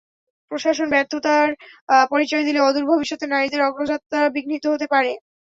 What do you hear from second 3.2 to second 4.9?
নারীদের অগ্রযাত্রা বিঘ্নিত হতে